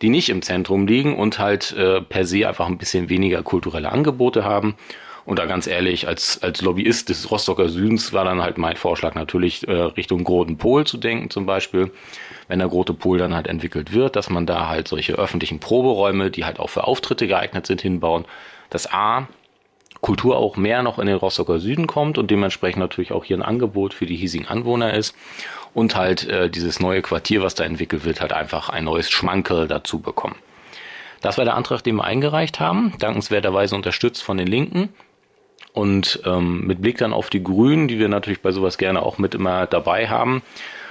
die 0.00 0.08
nicht 0.08 0.30
im 0.30 0.42
Zentrum 0.42 0.86
liegen 0.86 1.16
und 1.16 1.38
halt 1.38 1.72
äh, 1.72 2.00
per 2.00 2.24
se 2.24 2.48
einfach 2.48 2.66
ein 2.66 2.78
bisschen 2.78 3.10
weniger 3.10 3.42
kulturelle 3.42 3.90
Angebote 3.92 4.44
haben. 4.44 4.76
Und 5.28 5.38
da 5.38 5.44
ganz 5.44 5.66
ehrlich, 5.66 6.08
als, 6.08 6.42
als 6.42 6.62
Lobbyist 6.62 7.10
des 7.10 7.30
Rostocker 7.30 7.68
Südens 7.68 8.14
war 8.14 8.24
dann 8.24 8.40
halt 8.40 8.56
mein 8.56 8.76
Vorschlag 8.76 9.14
natürlich 9.14 9.68
äh, 9.68 9.72
Richtung 9.72 10.24
Groten 10.24 10.56
Pol 10.56 10.86
zu 10.86 10.96
denken 10.96 11.28
zum 11.28 11.44
Beispiel. 11.44 11.90
Wenn 12.46 12.60
der 12.60 12.68
Grote 12.68 12.94
Pol 12.94 13.18
dann 13.18 13.34
halt 13.34 13.46
entwickelt 13.46 13.92
wird, 13.92 14.16
dass 14.16 14.30
man 14.30 14.46
da 14.46 14.68
halt 14.68 14.88
solche 14.88 15.16
öffentlichen 15.16 15.60
Proberäume, 15.60 16.30
die 16.30 16.46
halt 16.46 16.58
auch 16.58 16.70
für 16.70 16.84
Auftritte 16.84 17.26
geeignet 17.26 17.66
sind, 17.66 17.82
hinbauen. 17.82 18.24
Das 18.70 18.90
A 18.90 19.28
Kultur 20.00 20.38
auch 20.38 20.56
mehr 20.56 20.82
noch 20.82 20.98
in 20.98 21.06
den 21.06 21.16
Rostocker 21.16 21.58
Süden 21.58 21.86
kommt 21.86 22.16
und 22.16 22.30
dementsprechend 22.30 22.80
natürlich 22.80 23.12
auch 23.12 23.24
hier 23.26 23.36
ein 23.36 23.42
Angebot 23.42 23.92
für 23.92 24.06
die 24.06 24.16
hiesigen 24.16 24.48
Anwohner 24.48 24.94
ist 24.94 25.14
und 25.74 25.94
halt 25.94 26.26
äh, 26.26 26.48
dieses 26.48 26.80
neue 26.80 27.02
Quartier, 27.02 27.42
was 27.42 27.54
da 27.54 27.64
entwickelt 27.64 28.06
wird, 28.06 28.22
halt 28.22 28.32
einfach 28.32 28.70
ein 28.70 28.84
neues 28.84 29.10
Schmankerl 29.10 29.68
dazu 29.68 29.98
bekommen. 29.98 30.36
Das 31.20 31.36
war 31.36 31.44
der 31.44 31.56
Antrag, 31.56 31.82
den 31.82 31.96
wir 31.96 32.04
eingereicht 32.04 32.60
haben, 32.60 32.94
dankenswerterweise 32.98 33.74
unterstützt 33.74 34.22
von 34.22 34.38
den 34.38 34.46
Linken. 34.46 34.88
Und 35.78 36.22
ähm, 36.26 36.66
mit 36.66 36.82
Blick 36.82 36.98
dann 36.98 37.12
auf 37.12 37.30
die 37.30 37.40
Grünen, 37.40 37.86
die 37.86 38.00
wir 38.00 38.08
natürlich 38.08 38.42
bei 38.42 38.50
sowas 38.50 38.78
gerne 38.78 39.00
auch 39.00 39.18
mit 39.18 39.36
immer 39.36 39.64
dabei 39.66 40.08
haben, 40.08 40.42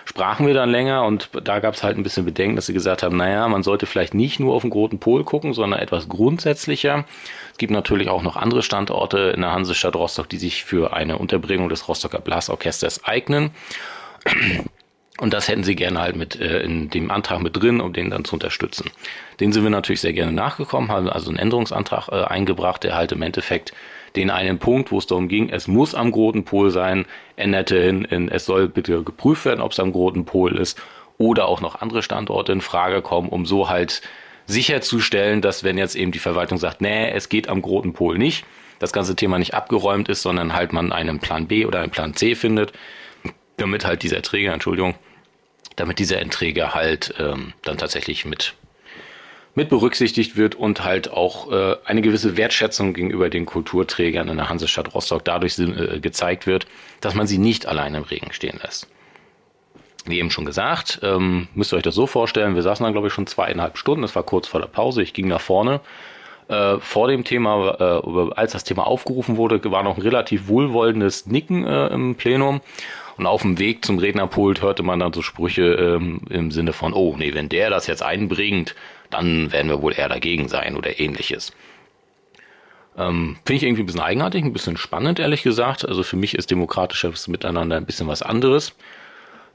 sprachen 0.06 0.48
wir 0.48 0.54
dann 0.54 0.70
länger 0.70 1.04
und 1.04 1.30
da 1.44 1.60
gab 1.60 1.74
es 1.74 1.84
halt 1.84 1.98
ein 1.98 2.04
bisschen 2.04 2.24
Bedenken, 2.24 2.56
dass 2.56 2.68
sie 2.68 2.74
gesagt 2.74 3.04
haben, 3.04 3.18
naja, 3.18 3.50
man 3.50 3.64
sollte 3.64 3.86
vielleicht 3.86 4.14
nicht 4.14 4.40
nur 4.40 4.56
auf 4.56 4.62
den 4.62 4.72
Großen 4.72 4.98
Pol 4.98 5.26
gucken, 5.26 5.54
sondern 5.54 5.82
etwas 5.82 6.08
grundsätzlicher. 6.08 7.04
Es 7.52 7.58
gibt 7.58 7.74
natürlich 7.74 8.08
auch 8.08 8.24
noch 8.24 8.38
andere 8.38 8.64
Standorte 8.64 9.34
in 9.36 9.42
der 9.42 9.52
Hansestadt 9.52 9.98
Rostock, 9.98 10.30
die 10.30 10.38
sich 10.38 10.64
für 10.64 10.94
eine 10.94 11.18
Unterbringung 11.18 11.68
des 11.68 11.90
Rostocker 11.90 12.20
Blasorchesters 12.20 13.04
eignen. 13.04 13.52
Und 15.20 15.34
das 15.34 15.50
hätten 15.50 15.66
sie 15.66 15.76
gerne 15.76 16.00
halt 16.00 16.16
mit 16.16 16.40
äh, 16.40 16.62
in 16.62 16.90
dem 16.90 17.12
Antrag 17.12 17.42
mit 17.42 17.62
drin, 17.62 17.82
um 17.82 17.92
den 17.92 18.10
dann 18.10 18.24
zu 18.24 18.36
unterstützen. 18.36 18.90
Den 19.42 19.52
sind 19.52 19.64
wir 19.64 19.70
natürlich 19.70 20.00
sehr 20.00 20.14
gerne 20.14 20.32
nachgekommen, 20.32 20.90
haben 20.90 21.10
also 21.10 21.30
einen 21.30 21.40
Änderungsantrag 21.40 22.08
äh, 22.08 22.24
eingebracht, 22.24 22.86
der 22.86 22.96
halt 22.96 23.12
im 23.12 23.22
Endeffekt 23.22 23.74
den 24.18 24.30
einen 24.30 24.60
Punkt, 24.60 24.92
wo 24.92 24.98
es 24.98 25.08
darum 25.08 25.28
ging, 25.28 25.50
es 25.50 25.68
muss 25.68 25.96
am 25.96 26.12
Groten 26.12 26.44
Pol 26.44 26.72
sein, 26.72 27.06
änderte 27.36 27.82
hin 27.82 28.04
in, 28.04 28.30
es 28.30 28.46
soll 28.46 28.68
bitte 28.68 29.04
geprüft 29.04 29.46
werden, 29.46 29.62
ob 29.62 29.72
es 29.72 29.80
am 29.80 29.94
Groten 29.94 30.26
Pol 30.26 30.58
ist 30.58 30.82
oder 31.18 31.48
auch 31.48 31.62
noch 31.62 31.82
andere 31.82 32.02
Standorte 32.02 32.52
in 32.52 32.62
Frage 32.62 33.02
kommen, 33.02 33.30
um 33.30 33.46
so 33.46 33.70
halt 33.70 34.02
sicherzustellen, 34.48 35.42
dass 35.42 35.64
wenn 35.64 35.78
jetzt 35.78 35.96
eben 35.96 36.12
die 36.12 36.20
Verwaltung 36.20 36.58
sagt, 36.58 36.82
nee, 36.82 37.10
es 37.10 37.30
geht 37.30 37.48
am 37.48 37.62
Groten 37.62 37.94
Pol 37.94 38.18
nicht, 38.18 38.46
das 38.80 38.92
ganze 38.92 39.16
Thema 39.16 39.38
nicht 39.40 39.54
abgeräumt 39.54 40.10
ist, 40.10 40.22
sondern 40.22 40.54
halt 40.54 40.74
man 40.74 40.92
einen 40.92 41.20
Plan 41.20 41.48
B 41.48 41.66
oder 41.66 41.80
einen 41.80 41.92
Plan 41.92 42.14
C 42.16 42.36
findet, 42.36 42.74
damit 43.58 43.86
halt 43.86 44.04
dieser 44.04 44.22
Träger, 44.22 44.54
Entschuldigung, 44.54 44.96
damit 45.76 46.00
dieser 46.00 46.20
Enträger 46.20 46.74
halt 46.74 47.14
ähm, 47.20 47.54
dann 47.64 47.78
tatsächlich 47.78 48.26
mit 48.26 48.56
mit 49.58 49.70
berücksichtigt 49.70 50.38
wird 50.38 50.54
und 50.54 50.84
halt 50.84 51.12
auch 51.12 51.52
äh, 51.52 51.78
eine 51.84 52.04
gewisse 52.04 52.38
Wertschätzung 52.38 52.94
gegenüber 52.94 53.28
den 53.28 53.48
Kulturträgern 53.48 54.30
in 54.30 54.38
der 54.38 54.50
Hansestadt 54.50 54.94
Rostock 54.94 55.26
dadurch 55.26 55.58
äh, 55.58 56.00
gezeigt 56.00 56.46
wird, 56.46 56.68
dass 57.02 57.16
man 57.16 57.26
sie 57.26 57.40
nicht 57.40 57.66
allein 57.66 57.96
im 57.96 58.04
Regen 58.04 58.32
stehen 58.32 58.60
lässt. 58.62 58.88
Wie 60.06 60.20
eben 60.20 60.30
schon 60.30 60.46
gesagt, 60.46 61.00
ähm, 61.02 61.48
müsst 61.56 61.74
ihr 61.74 61.78
euch 61.78 61.84
das 61.84 61.96
so 61.96 62.06
vorstellen, 62.06 62.54
wir 62.54 62.62
saßen 62.62 62.84
dann 62.84 62.94
glaube 62.94 63.08
ich 63.08 63.14
schon 63.14 63.26
zweieinhalb 63.26 63.80
Stunden, 63.80 64.04
es 64.04 64.16
war 64.16 64.22
kurz 64.22 64.48
vor 64.48 64.62
der 64.62 64.68
Pause, 64.68 65.02
ich 65.02 65.14
ging 65.14 65.28
nach 65.28 65.42
vorne. 65.42 65.80
Äh, 66.50 66.78
vor 66.78 67.08
dem 67.08 67.24
Thema, 67.24 68.04
äh, 68.06 68.32
als 68.36 68.52
das 68.52 68.64
Thema 68.64 68.86
aufgerufen 68.86 69.38
wurde, 69.38 69.60
war 69.72 69.82
noch 69.82 69.98
ein 69.98 70.04
relativ 70.04 70.50
wohlwollendes 70.50 71.26
Nicken 71.26 71.66
äh, 71.66 71.88
im 71.88 72.14
Plenum. 72.14 72.62
Und 73.18 73.26
auf 73.26 73.42
dem 73.42 73.58
Weg 73.58 73.84
zum 73.84 73.98
Rednerpult 73.98 74.62
hörte 74.62 74.84
man 74.84 75.00
dann 75.00 75.12
so 75.12 75.24
Sprüche 75.24 75.64
ähm, 75.64 76.22
im 76.30 76.52
Sinne 76.52 76.72
von, 76.72 76.94
oh 76.94 77.16
nee, 77.18 77.34
wenn 77.34 77.50
der 77.50 77.72
das 77.72 77.88
jetzt 77.88 78.04
einbringt, 78.04 78.76
dann 79.10 79.52
werden 79.52 79.70
wir 79.70 79.82
wohl 79.82 79.94
eher 79.94 80.10
dagegen 80.10 80.48
sein 80.48 80.76
oder 80.76 81.00
ähnliches. 81.00 81.54
Ähm, 82.98 83.38
Finde 83.46 83.58
ich 83.58 83.64
irgendwie 83.64 83.84
ein 83.84 83.86
bisschen 83.86 84.02
eigenartig, 84.02 84.44
ein 84.44 84.54
bisschen 84.54 84.78
spannend, 84.78 85.20
ehrlich 85.20 85.44
gesagt. 85.44 85.88
Also 85.88 86.04
für 86.04 86.16
mich 86.16 86.36
ist 86.36 86.50
demokratisches 86.50 87.28
Miteinander 87.28 87.78
ein 87.78 87.86
bisschen 87.86 88.08
was 88.08 88.22
anderes. 88.22 88.74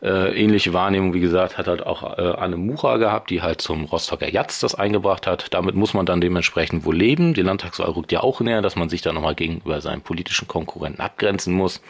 Äh, 0.01 0.37
ähnliche 0.37 0.73
Wahrnehmung, 0.73 1.15
wie 1.15 1.21
gesagt, 1.21 1.59
hat 1.59 1.69
halt 1.69 1.87
auch 1.87 2.19
äh, 2.19 2.23
Anne 2.23 2.57
Mucha 2.57 2.97
gehabt, 2.97 3.31
die 3.31 3.41
halt 3.41 3.61
zum 3.61 3.85
Rostocker 3.85 4.29
Jatz 4.29 4.59
das 4.59 4.75
eingebracht 4.75 5.29
hat. 5.29 5.55
Damit 5.55 5.77
muss 5.77 5.95
man 5.95 6.07
dann 6.07 6.21
dementsprechend 6.21 6.85
wohl 6.85 6.97
leben. 6.97 7.35
Die 7.35 7.43
Landtagswahl 7.43 7.91
rückt 7.91 8.11
ja 8.11 8.21
auch 8.21 8.41
näher, 8.41 8.63
dass 8.63 8.75
man 8.75 8.89
sich 8.89 9.03
da 9.03 9.13
nochmal 9.13 9.37
gegenüber 9.37 9.81
seinen 9.81 10.03
politischen 10.03 10.49
Konkurrenten 10.49 11.01
abgrenzen 11.01 11.55
muss. 11.55 11.81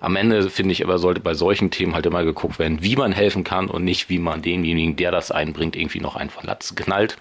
Am 0.00 0.16
Ende 0.16 0.50
finde 0.50 0.72
ich 0.72 0.84
aber, 0.84 0.98
sollte 0.98 1.20
bei 1.20 1.34
solchen 1.34 1.70
Themen 1.70 1.94
halt 1.94 2.06
immer 2.06 2.24
geguckt 2.24 2.58
werden, 2.58 2.82
wie 2.82 2.96
man 2.96 3.12
helfen 3.12 3.44
kann 3.44 3.68
und 3.68 3.84
nicht, 3.84 4.08
wie 4.08 4.18
man 4.18 4.42
denjenigen, 4.42 4.96
der 4.96 5.10
das 5.10 5.30
einbringt, 5.30 5.76
irgendwie 5.76 6.00
noch 6.00 6.16
einen 6.16 6.30
von 6.30 6.44
Latz 6.44 6.74
knallt. 6.74 7.16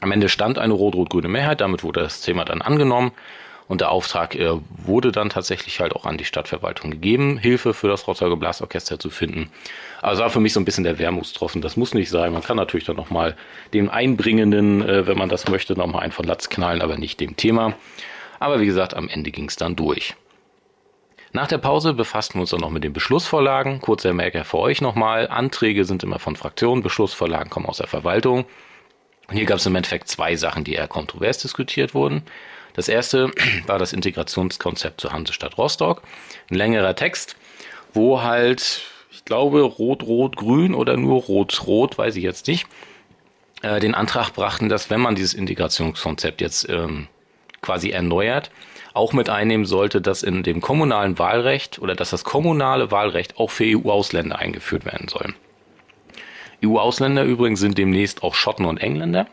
Am 0.00 0.12
Ende 0.12 0.28
stand 0.28 0.58
eine 0.58 0.74
rot-rot-grüne 0.74 1.28
Mehrheit, 1.28 1.60
damit 1.60 1.82
wurde 1.82 2.00
das 2.00 2.20
Thema 2.20 2.44
dann 2.44 2.62
angenommen 2.62 3.10
und 3.68 3.82
der 3.82 3.90
Auftrag 3.90 4.34
äh, 4.34 4.52
wurde 4.68 5.12
dann 5.12 5.28
tatsächlich 5.28 5.78
halt 5.80 5.94
auch 5.94 6.06
an 6.06 6.16
die 6.16 6.24
Stadtverwaltung 6.24 6.90
gegeben, 6.90 7.36
Hilfe 7.36 7.74
für 7.74 7.88
das 7.88 8.08
Rostocker 8.08 8.36
Blasorchester 8.36 8.98
zu 8.98 9.10
finden. 9.10 9.50
Also 10.00 10.22
war 10.22 10.30
für 10.30 10.40
mich 10.40 10.54
so 10.54 10.60
ein 10.60 10.64
bisschen 10.64 10.84
der 10.84 10.98
Wermutstropfen. 10.98 11.60
Das 11.60 11.76
muss 11.76 11.94
nicht 11.94 12.08
sein. 12.08 12.32
Man 12.32 12.42
kann 12.42 12.56
natürlich 12.56 12.86
dann 12.86 12.96
nochmal 12.96 13.36
dem 13.74 13.90
Einbringenden, 13.90 14.82
äh, 14.88 15.06
wenn 15.06 15.18
man 15.18 15.28
das 15.28 15.48
möchte, 15.48 15.74
nochmal 15.74 16.02
einen 16.02 16.12
von 16.12 16.26
Latz 16.26 16.48
knallen, 16.48 16.80
aber 16.80 16.96
nicht 16.96 17.20
dem 17.20 17.36
Thema. 17.36 17.74
Aber 18.40 18.60
wie 18.60 18.66
gesagt, 18.66 18.94
am 18.94 19.08
Ende 19.08 19.30
ging 19.30 19.48
es 19.48 19.56
dann 19.56 19.76
durch. 19.76 20.14
Nach 21.32 21.46
der 21.46 21.58
Pause 21.58 21.92
befassten 21.92 22.34
wir 22.34 22.42
uns 22.42 22.50
dann 22.50 22.60
noch 22.60 22.70
mit 22.70 22.84
den 22.84 22.92
Beschlussvorlagen. 22.92 23.80
Kurzer 23.80 24.12
Merker 24.14 24.44
für 24.44 24.58
euch 24.58 24.80
nochmal. 24.80 25.28
Anträge 25.28 25.84
sind 25.84 26.02
immer 26.02 26.18
von 26.18 26.36
Fraktionen, 26.36 26.82
Beschlussvorlagen 26.82 27.50
kommen 27.50 27.66
aus 27.66 27.78
der 27.78 27.86
Verwaltung. 27.86 28.46
Und 29.28 29.36
hier 29.36 29.44
gab 29.44 29.58
es 29.58 29.66
im 29.66 29.76
Endeffekt 29.76 30.08
zwei 30.08 30.36
Sachen, 30.36 30.64
die 30.64 30.74
eher 30.74 30.88
kontrovers 30.88 31.38
diskutiert 31.38 31.94
wurden. 31.94 32.22
Das 32.72 32.88
erste 32.88 33.30
war 33.66 33.78
das 33.78 33.92
Integrationskonzept 33.92 35.00
zur 35.00 35.12
Hansestadt 35.12 35.58
Rostock. 35.58 36.02
Ein 36.50 36.56
längerer 36.56 36.96
Text, 36.96 37.36
wo 37.92 38.22
halt 38.22 38.82
ich 39.10 39.24
glaube 39.24 39.60
Rot-Rot-Grün 39.62 40.74
oder 40.74 40.96
nur 40.96 41.22
Rot-Rot, 41.22 41.98
weiß 41.98 42.16
ich 42.16 42.22
jetzt 42.22 42.46
nicht, 42.46 42.66
äh, 43.62 43.80
den 43.80 43.94
Antrag 43.94 44.32
brachten, 44.32 44.68
dass 44.68 44.90
wenn 44.90 45.00
man 45.00 45.14
dieses 45.14 45.34
Integrationskonzept 45.34 46.40
jetzt 46.40 46.68
ähm, 46.68 47.08
quasi 47.60 47.90
erneuert, 47.90 48.50
auch 48.98 49.12
mit 49.12 49.30
einnehmen 49.30 49.64
sollte, 49.64 50.00
dass 50.00 50.22
in 50.22 50.42
dem 50.42 50.60
kommunalen 50.60 51.18
Wahlrecht 51.18 51.78
oder 51.78 51.94
dass 51.94 52.10
das 52.10 52.24
kommunale 52.24 52.90
Wahlrecht 52.90 53.38
auch 53.38 53.50
für 53.50 53.64
EU-Ausländer 53.64 54.38
eingeführt 54.38 54.84
werden 54.84 55.08
soll. 55.08 55.34
EU-Ausländer 56.64 57.24
übrigens 57.24 57.60
sind 57.60 57.78
demnächst 57.78 58.22
auch 58.22 58.34
Schotten 58.34 58.66
und 58.66 58.78
Engländer. 58.78 59.26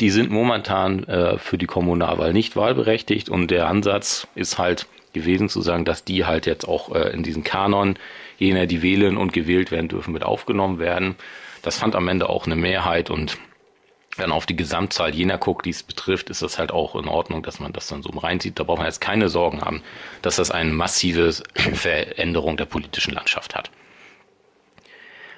Die 0.00 0.10
sind 0.10 0.30
momentan 0.30 1.04
äh, 1.04 1.38
für 1.38 1.56
die 1.56 1.66
Kommunalwahl 1.66 2.34
nicht 2.34 2.54
wahlberechtigt 2.54 3.30
und 3.30 3.50
der 3.50 3.68
Ansatz 3.68 4.28
ist 4.34 4.58
halt 4.58 4.86
gewesen 5.14 5.48
zu 5.48 5.62
sagen, 5.62 5.84
dass 5.84 6.04
die 6.04 6.26
halt 6.26 6.46
jetzt 6.46 6.68
auch 6.68 6.94
äh, 6.94 7.10
in 7.10 7.22
diesen 7.22 7.44
Kanon 7.44 7.96
jener, 8.38 8.66
die 8.66 8.82
wählen 8.82 9.16
und 9.16 9.32
gewählt 9.32 9.70
werden 9.70 9.88
dürfen, 9.88 10.12
mit 10.12 10.24
aufgenommen 10.24 10.78
werden. 10.78 11.16
Das 11.62 11.78
fand 11.78 11.94
am 11.94 12.08
Ende 12.08 12.28
auch 12.28 12.44
eine 12.44 12.56
Mehrheit 12.56 13.08
und 13.08 13.38
wenn 14.16 14.30
auf 14.30 14.46
die 14.46 14.56
Gesamtzahl 14.56 15.14
jener 15.14 15.38
guckt, 15.38 15.64
die 15.64 15.70
es 15.70 15.82
betrifft, 15.82 16.28
ist 16.30 16.42
das 16.42 16.58
halt 16.58 16.70
auch 16.70 16.94
in 16.96 17.08
Ordnung, 17.08 17.42
dass 17.42 17.60
man 17.60 17.72
das 17.72 17.86
dann 17.86 18.02
so 18.02 18.10
reinzieht. 18.10 18.58
Da 18.58 18.64
braucht 18.64 18.78
man 18.78 18.86
jetzt 18.86 19.00
keine 19.00 19.28
Sorgen 19.28 19.62
haben, 19.62 19.82
dass 20.20 20.36
das 20.36 20.50
eine 20.50 20.70
massive 20.72 21.32
Veränderung 21.54 22.56
der 22.56 22.66
politischen 22.66 23.14
Landschaft 23.14 23.54
hat. 23.54 23.70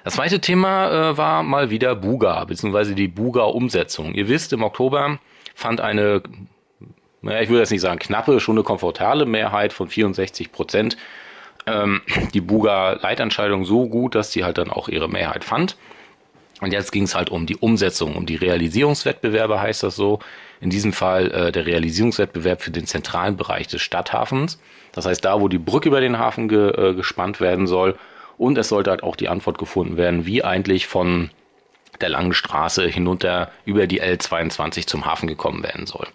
Das 0.02 0.14
zweite 0.14 0.40
Thema 0.40 1.11
äh, 1.11 1.16
war 1.16 1.43
mal 1.43 1.71
wieder 1.71 1.95
Buga, 1.95 2.45
beziehungsweise 2.45 2.95
die 2.95 3.09
Buga-Umsetzung. 3.09 4.12
Ihr 4.14 4.28
wisst, 4.28 4.52
im 4.52 4.62
Oktober 4.62 5.19
fand 5.54 5.81
eine, 5.81 6.23
naja, 7.23 7.40
ich 7.40 7.49
würde 7.49 7.61
jetzt 7.61 7.71
nicht 7.71 7.81
sagen 7.81 7.99
knappe, 7.99 8.38
schon 8.40 8.57
eine 8.57 8.64
komfortable 8.64 9.25
Mehrheit 9.25 9.73
von 9.73 9.88
64 9.88 10.52
Prozent 10.52 10.99
ähm, 11.66 12.02
die 12.35 12.40
Buga-Leitentscheidung 12.40 13.64
so 13.64 13.88
gut, 13.88 14.14
dass 14.14 14.33
sie 14.33 14.45
halt 14.45 14.59
dann 14.59 14.71
auch 14.71 14.88
ihre 14.88 15.09
Mehrheit 15.09 15.45
fand. 15.45 15.76
Und 16.64 16.73
jetzt 16.73 16.92
ging 16.92 17.02
es 17.02 17.14
halt 17.14 17.28
um 17.28 17.44
die 17.44 17.56
Umsetzung, 17.56 18.16
um 18.16 18.25
die 18.25 18.37
Realisierungswettbewerbe 18.37 19.61
heißt 19.61 19.83
das 19.83 19.97
so. 19.97 20.21
In 20.62 20.71
diesem 20.71 20.94
Fall 20.94 21.30
äh, 21.30 21.52
der 21.52 21.66
Realisierungswettbewerb 21.66 22.62
für 22.62 22.71
den 22.71 22.87
zentralen 22.87 23.37
Bereich 23.37 23.68
des 23.68 23.83
Stadthafens. 23.83 24.59
Das 24.92 25.04
heißt, 25.04 25.23
da, 25.23 25.42
wo 25.42 25.49
die 25.49 25.59
Brücke 25.59 25.90
über 25.90 26.00
den 26.00 26.18
Hafen 26.18 26.49
ge, 26.49 26.71
äh, 26.71 26.94
gespannt 26.94 27.42
werden 27.42 27.66
soll. 27.66 27.99
Und 28.38 28.56
es 28.56 28.71
sollte 28.71 28.88
halt 28.88 29.02
auch 29.02 29.14
die 29.14 29.28
Antwort 29.28 29.59
gefunden 29.59 29.99
werden, 29.99 30.25
wie 30.25 30.42
eigentlich 30.42 30.87
von 30.87 31.28
der 32.00 32.09
langen 32.09 32.33
Straße 32.33 32.88
hinunter 32.88 33.50
über 33.66 33.87
die 33.87 34.02
L22 34.02 34.87
zum 34.87 35.04
Hafen 35.04 35.28
gekommen 35.28 35.62
werden 35.62 35.85
soll. 35.85 36.06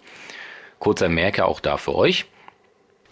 Kurzer 0.80 1.08
Merker 1.08 1.46
auch 1.46 1.60
da 1.60 1.76
für 1.76 1.94
euch. 1.94 2.24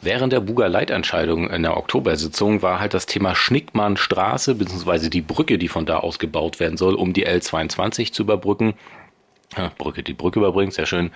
Während 0.00 0.32
der 0.32 0.40
Buger 0.40 0.68
Leitentscheidung 0.68 1.50
in 1.50 1.62
der 1.62 1.76
Oktobersitzung 1.76 2.62
war 2.62 2.78
halt 2.78 2.94
das 2.94 3.06
Thema 3.06 3.34
Schnickmannstraße 3.34 4.54
bzw. 4.54 5.08
die 5.08 5.22
Brücke, 5.22 5.58
die 5.58 5.68
von 5.68 5.86
da 5.86 5.98
aus 5.98 6.20
gebaut 6.20 6.60
werden 6.60 6.76
soll, 6.76 6.94
um 6.94 7.12
die 7.12 7.26
L22 7.26 8.12
zu 8.12 8.22
überbrücken. 8.22 8.74
Brücke, 9.76 10.04
die 10.04 10.14
Brücke 10.14 10.38
überbringt, 10.38 10.74
sehr 10.74 10.86
schön. 10.86 11.10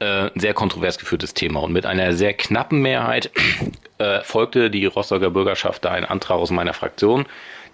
Äh, 0.00 0.30
ein 0.30 0.40
sehr 0.40 0.52
kontrovers 0.52 0.98
geführtes 0.98 1.32
Thema. 1.32 1.60
Und 1.60 1.72
mit 1.72 1.86
einer 1.86 2.12
sehr 2.12 2.34
knappen 2.34 2.82
Mehrheit 2.82 3.30
äh, 3.98 4.20
folgte 4.22 4.70
die 4.70 4.86
Rostocker 4.86 5.30
Bürgerschaft 5.30 5.84
da 5.84 5.92
ein 5.92 6.04
Antrag 6.04 6.36
aus 6.36 6.50
meiner 6.50 6.74
Fraktion, 6.74 7.26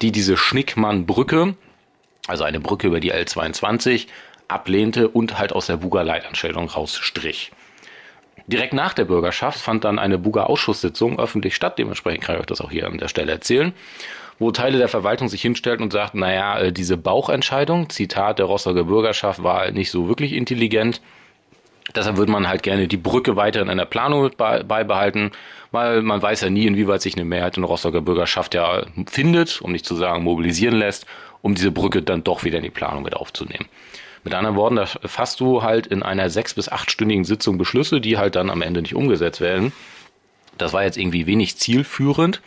die 0.02 0.12
diese 0.12 0.37
Schnickmann-Brücke, 0.37 1.56
also 2.28 2.44
eine 2.44 2.61
Brücke 2.61 2.87
über 2.87 3.00
die 3.00 3.12
L22, 3.12 4.06
ablehnte 4.49 5.08
und 5.08 5.38
halt 5.38 5.52
aus 5.52 5.66
der 5.66 5.78
Buger 5.78 6.04
Leitentscheidung 6.04 6.68
rausstrich. 6.68 7.50
Direkt 8.46 8.74
nach 8.74 8.92
der 8.92 9.04
Bürgerschaft 9.04 9.58
fand 9.58 9.84
dann 9.84 9.98
eine 9.98 10.18
Buga 10.18 10.44
Ausschusssitzung 10.44 11.18
öffentlich 11.18 11.54
statt, 11.54 11.78
dementsprechend 11.78 12.24
kann 12.24 12.34
ich 12.34 12.40
euch 12.42 12.46
das 12.46 12.60
auch 12.60 12.70
hier 12.70 12.86
an 12.86 12.98
der 12.98 13.08
Stelle 13.08 13.32
erzählen, 13.32 13.72
wo 14.38 14.50
Teile 14.50 14.78
der 14.78 14.88
Verwaltung 14.88 15.28
sich 15.28 15.40
hinstellten 15.40 15.82
und 15.82 15.92
sagten, 15.92 16.18
naja, 16.18 16.58
äh, 16.58 16.72
diese 16.72 16.96
Bauchentscheidung, 16.96 17.88
Zitat 17.88 18.38
der 18.38 18.46
Rostocker 18.46 18.84
Bürgerschaft, 18.84 19.42
war 19.42 19.70
nicht 19.70 19.90
so 19.90 20.08
wirklich 20.08 20.32
intelligent. 20.32 21.00
Deshalb 21.94 22.16
würde 22.16 22.32
man 22.32 22.48
halt 22.48 22.62
gerne 22.62 22.88
die 22.88 22.96
Brücke 22.96 23.36
weiter 23.36 23.60
in 23.60 23.68
einer 23.68 23.84
Planung 23.84 24.30
beibehalten, 24.36 25.32
weil 25.70 26.02
man 26.02 26.20
weiß 26.20 26.40
ja 26.40 26.50
nie, 26.50 26.66
inwieweit 26.66 27.02
sich 27.02 27.14
eine 27.14 27.24
Mehrheit 27.24 27.56
in 27.56 27.64
Rostocker 27.64 28.00
Bürgerschaft 28.00 28.54
ja 28.54 28.84
findet, 29.06 29.60
um 29.60 29.72
nicht 29.72 29.86
zu 29.86 29.94
sagen 29.94 30.24
mobilisieren 30.24 30.76
lässt, 30.76 31.06
um 31.42 31.54
diese 31.54 31.70
Brücke 31.70 32.02
dann 32.02 32.24
doch 32.24 32.42
wieder 32.42 32.58
in 32.58 32.64
die 32.64 32.70
Planung 32.70 33.02
mit 33.02 33.14
aufzunehmen. 33.14 33.66
Mit 34.24 34.34
anderen 34.34 34.56
Worten, 34.56 34.76
da 34.76 34.86
fasst 34.86 35.40
du 35.40 35.62
halt 35.62 35.86
in 35.86 36.02
einer 36.02 36.30
sechs- 36.30 36.54
bis 36.54 36.70
achtstündigen 36.70 37.24
Sitzung 37.24 37.58
Beschlüsse, 37.58 38.00
die 38.00 38.16
halt 38.16 38.36
dann 38.36 38.48
am 38.48 38.62
Ende 38.62 38.80
nicht 38.80 38.94
umgesetzt 38.94 39.42
werden. 39.42 39.72
Das 40.56 40.72
war 40.72 40.82
jetzt 40.82 40.96
irgendwie 40.96 41.26
wenig 41.26 41.58
zielführend. 41.58 42.40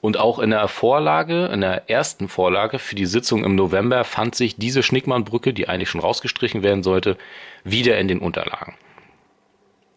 Und 0.00 0.18
auch 0.18 0.38
in 0.40 0.50
der 0.50 0.68
Vorlage, 0.68 1.46
in 1.46 1.60
der 1.60 1.88
ersten 1.88 2.28
Vorlage 2.28 2.78
für 2.78 2.96
die 2.96 3.06
Sitzung 3.06 3.44
im 3.44 3.54
November 3.54 4.04
fand 4.04 4.34
sich 4.34 4.56
diese 4.56 4.82
Schnickmannbrücke, 4.82 5.54
die 5.54 5.68
eigentlich 5.68 5.88
schon 5.88 6.00
rausgestrichen 6.00 6.62
werden 6.62 6.82
sollte, 6.82 7.16
wieder 7.64 7.98
in 7.98 8.08
den 8.08 8.18
Unterlagen. 8.18 8.74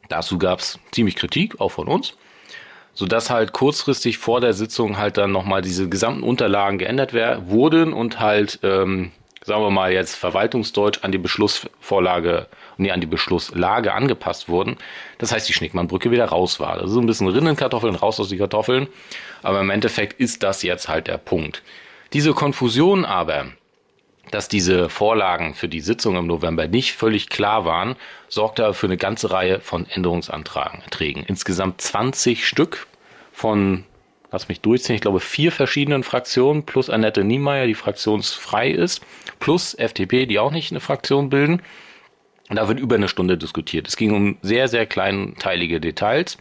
Dazu 0.07 0.37
gab 0.37 0.59
es 0.59 0.79
ziemlich 0.91 1.15
Kritik, 1.15 1.59
auch 1.59 1.69
von 1.69 1.87
uns, 1.87 2.15
sodass 2.93 3.29
halt 3.29 3.51
kurzfristig 3.51 4.17
vor 4.17 4.41
der 4.41 4.53
Sitzung 4.53 4.97
halt 4.97 5.17
dann 5.17 5.31
nochmal 5.31 5.61
diese 5.61 5.89
gesamten 5.89 6.23
Unterlagen 6.23 6.77
geändert 6.77 7.13
wurden 7.13 7.93
und 7.93 8.19
halt 8.19 8.59
ähm, 8.63 9.11
sagen 9.43 9.63
wir 9.63 9.69
mal 9.69 9.91
jetzt 9.91 10.15
Verwaltungsdeutsch 10.15 11.03
an 11.03 11.11
die 11.11 11.17
Beschlussvorlage, 11.17 12.47
nee, 12.77 12.91
an 12.91 13.01
die 13.01 13.07
Beschlusslage 13.07 13.93
angepasst 13.93 14.49
wurden. 14.49 14.77
Das 15.17 15.31
heißt, 15.31 15.47
die 15.47 15.53
Schnickmannbrücke 15.53 16.11
wieder 16.11 16.25
raus 16.25 16.59
war. 16.59 16.77
Das 16.77 16.91
ist 16.91 16.97
ein 16.97 17.05
bisschen 17.05 17.27
Rinnenkartoffeln, 17.27 17.95
raus 17.95 18.19
aus 18.19 18.29
die 18.29 18.37
Kartoffeln. 18.37 18.87
Aber 19.41 19.61
im 19.61 19.69
Endeffekt 19.69 20.19
ist 20.19 20.43
das 20.43 20.63
jetzt 20.63 20.89
halt 20.89 21.07
der 21.07 21.17
Punkt. 21.17 21.63
Diese 22.13 22.33
Konfusion 22.33 23.05
aber, 23.05 23.47
dass 24.31 24.47
diese 24.47 24.89
Vorlagen 24.89 25.55
für 25.55 25.67
die 25.67 25.81
Sitzung 25.81 26.15
im 26.17 26.27
November 26.27 26.67
nicht 26.67 26.93
völlig 26.93 27.29
klar 27.29 27.65
waren, 27.65 27.95
sorgte 28.27 28.73
für 28.73 28.87
eine 28.87 28.97
ganze 28.97 29.31
Reihe 29.31 29.59
von 29.59 29.87
Änderungsanträgen. 29.89 31.23
Insgesamt 31.23 31.81
20 31.81 32.47
Stück 32.47 32.87
von 33.31 33.85
lass 34.31 34.47
mich 34.47 34.61
durchziehen, 34.61 34.95
ich 34.95 35.01
glaube 35.01 35.19
vier 35.19 35.51
verschiedenen 35.51 36.03
Fraktionen 36.03 36.63
plus 36.63 36.89
Annette 36.89 37.23
Niemeyer, 37.23 37.67
die 37.67 37.75
fraktionsfrei 37.75 38.69
ist, 38.69 39.01
plus 39.39 39.73
FDP, 39.73 40.25
die 40.25 40.39
auch 40.39 40.51
nicht 40.51 40.71
eine 40.71 40.79
Fraktion 40.79 41.29
bilden. 41.29 41.61
Und 42.49 42.55
da 42.55 42.67
wird 42.67 42.79
über 42.79 42.95
eine 42.95 43.07
Stunde 43.07 43.37
diskutiert. 43.37 43.87
Es 43.87 43.95
ging 43.95 44.11
um 44.11 44.37
sehr, 44.41 44.67
sehr 44.67 44.87
kleinteilige 44.87 45.79
Details, 45.79 46.37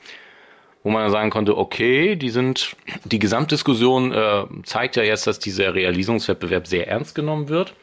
wo 0.83 0.91
man 0.91 1.11
sagen 1.11 1.31
konnte, 1.31 1.57
okay, 1.59 2.17
die 2.17 2.31
sind, 2.31 2.77
die 3.05 3.19
Gesamtdiskussion 3.19 4.13
äh, 4.13 4.45
zeigt 4.63 4.97
ja 4.97 5.03
jetzt, 5.03 5.27
dass 5.27 5.39
dieser 5.39 5.75
Realisierungswettbewerb 5.75 6.67
sehr 6.67 6.89
ernst 6.89 7.15
genommen 7.15 7.49
wird. 7.49 7.75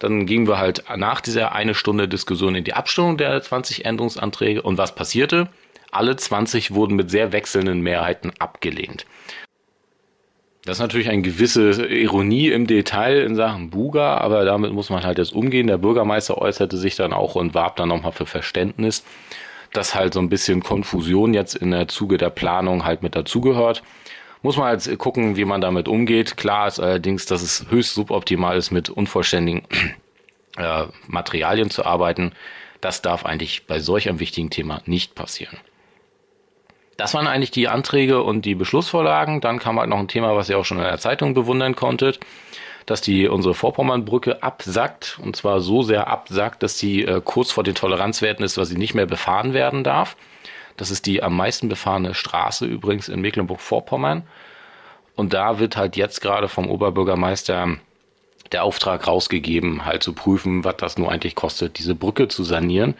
Dann 0.00 0.26
gingen 0.26 0.48
wir 0.48 0.58
halt 0.58 0.82
nach 0.96 1.20
dieser 1.20 1.52
eine 1.52 1.74
Stunde 1.74 2.08
Diskussion 2.08 2.56
in 2.56 2.64
die 2.64 2.74
Abstimmung 2.74 3.16
der 3.16 3.40
20 3.40 3.84
Änderungsanträge. 3.84 4.60
Und 4.60 4.76
was 4.76 4.96
passierte? 4.96 5.48
Alle 5.92 6.16
20 6.16 6.74
wurden 6.74 6.96
mit 6.96 7.10
sehr 7.10 7.32
wechselnden 7.32 7.82
Mehrheiten 7.82 8.32
abgelehnt. 8.38 9.06
Das 10.64 10.76
ist 10.76 10.80
natürlich 10.80 11.10
eine 11.10 11.22
gewisse 11.22 11.86
Ironie 11.86 12.48
im 12.48 12.66
Detail 12.66 13.22
in 13.22 13.34
Sachen 13.34 13.70
Buga, 13.70 14.16
aber 14.18 14.44
damit 14.44 14.72
muss 14.72 14.90
man 14.90 15.02
halt 15.02 15.18
jetzt 15.18 15.34
umgehen. 15.34 15.66
Der 15.66 15.76
Bürgermeister 15.76 16.38
äußerte 16.38 16.78
sich 16.78 16.96
dann 16.96 17.12
auch 17.12 17.34
und 17.34 17.52
warb 17.52 17.76
dann 17.76 17.88
nochmal 17.88 18.12
für 18.12 18.26
Verständnis, 18.26 19.04
dass 19.72 19.94
halt 19.94 20.14
so 20.14 20.20
ein 20.20 20.28
bisschen 20.28 20.62
Konfusion 20.62 21.34
jetzt 21.34 21.56
in 21.56 21.72
der 21.72 21.88
Zuge 21.88 22.16
der 22.16 22.30
Planung 22.30 22.84
halt 22.84 23.02
mit 23.02 23.16
dazugehört. 23.16 23.82
Muss 24.40 24.56
man 24.56 24.66
halt 24.66 24.98
gucken, 24.98 25.36
wie 25.36 25.44
man 25.44 25.60
damit 25.60 25.88
umgeht. 25.88 26.36
Klar 26.36 26.68
ist 26.68 26.80
allerdings, 26.80 27.26
dass 27.26 27.42
es 27.42 27.66
höchst 27.68 27.94
suboptimal 27.94 28.56
ist, 28.56 28.70
mit 28.70 28.88
unvollständigen 28.88 29.62
äh, 30.56 30.84
Materialien 31.06 31.70
zu 31.70 31.84
arbeiten. 31.84 32.32
Das 32.80 33.02
darf 33.02 33.26
eigentlich 33.26 33.66
bei 33.66 33.80
solch 33.80 34.08
einem 34.08 34.20
wichtigen 34.20 34.50
Thema 34.50 34.80
nicht 34.86 35.14
passieren. 35.16 35.58
Das 37.02 37.14
waren 37.14 37.26
eigentlich 37.26 37.50
die 37.50 37.66
Anträge 37.66 38.22
und 38.22 38.44
die 38.44 38.54
Beschlussvorlagen. 38.54 39.40
Dann 39.40 39.58
kam 39.58 39.80
halt 39.80 39.88
noch 39.88 39.98
ein 39.98 40.06
Thema, 40.06 40.36
was 40.36 40.48
ihr 40.48 40.56
auch 40.56 40.64
schon 40.64 40.78
in 40.78 40.84
der 40.84 40.98
Zeitung 40.98 41.34
bewundern 41.34 41.74
konntet, 41.74 42.20
dass 42.86 43.00
die 43.00 43.26
unsere 43.26 43.54
Vorpommernbrücke 43.54 44.44
absackt 44.44 45.18
und 45.20 45.34
zwar 45.34 45.60
so 45.60 45.82
sehr 45.82 46.06
absackt, 46.06 46.62
dass 46.62 46.78
sie 46.78 47.02
äh, 47.02 47.20
kurz 47.24 47.50
vor 47.50 47.64
den 47.64 47.74
Toleranzwerten 47.74 48.44
ist, 48.44 48.56
weil 48.56 48.66
sie 48.66 48.78
nicht 48.78 48.94
mehr 48.94 49.06
befahren 49.06 49.52
werden 49.52 49.82
darf. 49.82 50.16
Das 50.76 50.92
ist 50.92 51.06
die 51.06 51.24
am 51.24 51.36
meisten 51.36 51.68
befahrene 51.68 52.14
Straße 52.14 52.66
übrigens 52.66 53.08
in 53.08 53.20
Mecklenburg-Vorpommern. 53.20 54.22
Und 55.16 55.34
da 55.34 55.58
wird 55.58 55.76
halt 55.76 55.96
jetzt 55.96 56.20
gerade 56.20 56.46
vom 56.46 56.70
Oberbürgermeister 56.70 57.78
der 58.52 58.62
Auftrag 58.62 59.08
rausgegeben, 59.08 59.84
halt 59.84 60.04
zu 60.04 60.12
prüfen, 60.12 60.62
was 60.62 60.76
das 60.76 60.98
nur 60.98 61.10
eigentlich 61.10 61.34
kostet, 61.34 61.80
diese 61.80 61.96
Brücke 61.96 62.28
zu 62.28 62.44
sanieren 62.44 62.94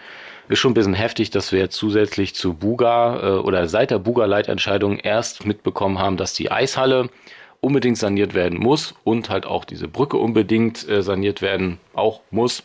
ist 0.52 0.59
schon 0.59 0.73
ein 0.73 0.75
bisschen 0.75 0.94
heftig, 0.94 1.30
dass 1.30 1.50
wir 1.50 1.71
zusätzlich 1.71 2.35
zu 2.35 2.54
Buga 2.54 3.21
äh, 3.21 3.38
oder 3.38 3.68
seit 3.68 3.90
der 3.90 3.99
Buga-Leitentscheidung 3.99 4.99
erst 4.99 5.47
mitbekommen 5.47 5.99
haben, 5.99 6.16
dass 6.16 6.35
die 6.35 6.50
Eishalle 6.50 7.09
unbedingt 7.61 7.97
saniert 7.97 8.35
werden 8.35 8.59
muss 8.59 8.94
und 9.04 9.30
halt 9.30 9.47
auch 9.47 9.64
diese 9.64 9.88
Brücke 9.88 10.18
unbedingt 10.18 10.88
äh, 10.88 11.02
saniert 11.02 11.42
werden 11.42 11.78
auch 11.94 12.21
muss. 12.30 12.62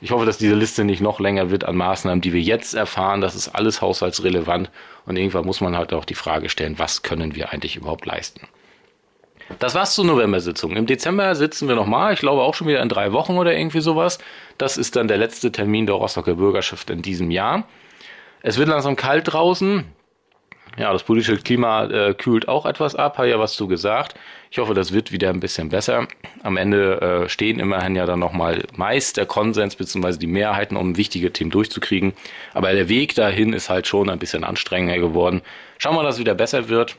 Ich 0.00 0.10
hoffe, 0.12 0.24
dass 0.24 0.38
diese 0.38 0.54
Liste 0.54 0.84
nicht 0.84 1.00
noch 1.00 1.18
länger 1.18 1.50
wird 1.50 1.64
an 1.64 1.76
Maßnahmen, 1.76 2.20
die 2.20 2.32
wir 2.32 2.40
jetzt 2.40 2.74
erfahren. 2.74 3.20
Das 3.20 3.34
ist 3.34 3.48
alles 3.48 3.82
haushaltsrelevant 3.82 4.70
und 5.06 5.16
irgendwann 5.16 5.44
muss 5.44 5.60
man 5.60 5.76
halt 5.76 5.92
auch 5.92 6.04
die 6.04 6.14
Frage 6.14 6.48
stellen, 6.48 6.78
was 6.78 7.02
können 7.02 7.34
wir 7.34 7.52
eigentlich 7.52 7.76
überhaupt 7.76 8.06
leisten. 8.06 8.46
Das 9.58 9.74
war's 9.74 9.94
zur 9.94 10.04
November-Sitzung. 10.04 10.76
Im 10.76 10.86
Dezember 10.86 11.34
sitzen 11.34 11.68
wir 11.68 11.74
nochmal, 11.74 12.12
ich 12.12 12.20
glaube 12.20 12.42
auch 12.42 12.54
schon 12.54 12.68
wieder 12.68 12.82
in 12.82 12.88
drei 12.88 13.12
Wochen 13.12 13.38
oder 13.38 13.56
irgendwie 13.56 13.80
sowas. 13.80 14.18
Das 14.58 14.76
ist 14.76 14.94
dann 14.96 15.08
der 15.08 15.16
letzte 15.16 15.50
Termin 15.50 15.86
der 15.86 15.94
Rostocker 15.94 16.34
Bürgerschaft 16.34 16.90
in 16.90 17.00
diesem 17.00 17.30
Jahr. 17.30 17.64
Es 18.42 18.58
wird 18.58 18.68
langsam 18.68 18.94
kalt 18.94 19.32
draußen. 19.32 19.84
Ja, 20.76 20.92
das 20.92 21.02
politische 21.02 21.36
Klima 21.38 21.86
äh, 21.86 22.14
kühlt 22.14 22.46
auch 22.46 22.64
etwas 22.64 22.94
ab, 22.94 23.18
habe 23.18 23.28
ja 23.28 23.38
was 23.40 23.54
zu 23.54 23.66
gesagt. 23.66 24.14
Ich 24.50 24.58
hoffe, 24.58 24.74
das 24.74 24.92
wird 24.92 25.10
wieder 25.10 25.30
ein 25.30 25.40
bisschen 25.40 25.70
besser. 25.70 26.06
Am 26.44 26.56
Ende 26.56 27.00
äh, 27.00 27.28
stehen 27.28 27.58
immerhin 27.58 27.96
ja 27.96 28.06
dann 28.06 28.20
nochmal 28.20 28.62
meist 28.76 29.16
der 29.16 29.26
Konsens 29.26 29.74
bzw. 29.74 30.18
die 30.18 30.28
Mehrheiten, 30.28 30.76
um 30.76 30.96
wichtige 30.96 31.32
Themen 31.32 31.50
durchzukriegen. 31.50 32.12
Aber 32.54 32.72
der 32.72 32.88
Weg 32.88 33.14
dahin 33.16 33.54
ist 33.54 33.70
halt 33.70 33.88
schon 33.88 34.08
ein 34.08 34.20
bisschen 34.20 34.44
anstrengender 34.44 35.00
geworden. 35.00 35.42
Schauen 35.78 35.96
wir, 35.96 36.04
dass 36.04 36.14
es 36.14 36.20
wieder 36.20 36.34
besser 36.34 36.68
wird. 36.68 36.96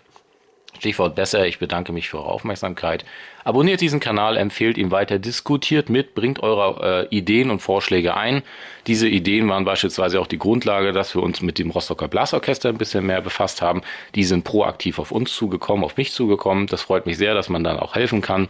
Stichwort 0.79 1.15
besser. 1.15 1.45
Ich 1.45 1.59
bedanke 1.59 1.91
mich 1.91 2.09
für 2.09 2.19
eure 2.19 2.29
Aufmerksamkeit. 2.29 3.03
Abonniert 3.43 3.81
diesen 3.81 3.99
Kanal, 3.99 4.37
empfehlt 4.37 4.77
ihn 4.77 4.91
weiter, 4.91 5.19
diskutiert 5.19 5.89
mit, 5.89 6.15
bringt 6.15 6.41
eure 6.41 7.07
äh, 7.11 7.15
Ideen 7.15 7.51
und 7.51 7.59
Vorschläge 7.59 8.15
ein. 8.15 8.43
Diese 8.87 9.07
Ideen 9.07 9.49
waren 9.49 9.65
beispielsweise 9.65 10.19
auch 10.21 10.27
die 10.27 10.39
Grundlage, 10.39 10.93
dass 10.93 11.13
wir 11.15 11.21
uns 11.21 11.41
mit 11.41 11.59
dem 11.59 11.69
Rostocker 11.71 12.07
Blasorchester 12.07 12.69
ein 12.69 12.77
bisschen 12.77 13.05
mehr 13.05 13.21
befasst 13.21 13.61
haben. 13.61 13.81
Die 14.15 14.23
sind 14.23 14.43
proaktiv 14.45 14.99
auf 14.99 15.11
uns 15.11 15.33
zugekommen, 15.35 15.83
auf 15.83 15.97
mich 15.97 16.13
zugekommen. 16.13 16.67
Das 16.67 16.83
freut 16.83 17.05
mich 17.05 17.17
sehr, 17.17 17.33
dass 17.33 17.49
man 17.49 17.63
dann 17.63 17.77
auch 17.77 17.95
helfen 17.95 18.21
kann. 18.21 18.47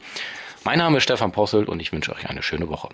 Mein 0.64 0.78
Name 0.78 0.98
ist 0.98 1.04
Stefan 1.04 1.32
Posselt 1.32 1.68
und 1.68 1.82
ich 1.82 1.92
wünsche 1.92 2.14
euch 2.14 2.30
eine 2.30 2.44
schöne 2.44 2.70
Woche. 2.70 2.90